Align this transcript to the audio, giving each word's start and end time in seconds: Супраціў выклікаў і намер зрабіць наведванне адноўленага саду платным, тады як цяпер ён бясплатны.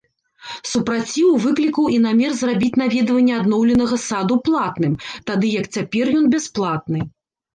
Супраціў 0.69 1.27
выклікаў 1.43 1.85
і 1.95 1.99
намер 2.05 2.31
зрабіць 2.39 2.71
наведванне 2.83 3.33
адноўленага 3.41 3.99
саду 4.07 4.35
платным, 4.49 4.93
тады 5.27 5.47
як 5.59 5.65
цяпер 5.79 6.05
ён 6.21 6.25
бясплатны. 6.35 6.99